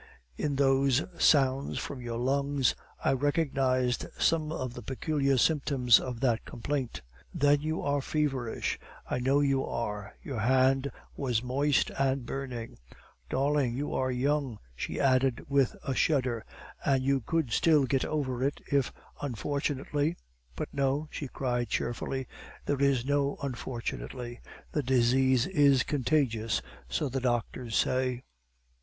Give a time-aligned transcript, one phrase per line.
[0.35, 2.73] In those sounds from your lungs
[3.05, 7.03] I recognized some of the peculiar symptoms of that complaint.
[7.31, 12.79] Then you are feverish; I know you are; your hand was moist and burning
[13.29, 16.43] Darling, you are young," she added with a shudder,
[16.83, 18.91] "and you could still get over it if
[19.21, 20.17] unfortunately
[20.55, 22.25] But, no," she cried cheerfully,
[22.65, 24.39] "there is no 'unfortunately,'
[24.71, 28.23] the disease is contagious, so the doctors say."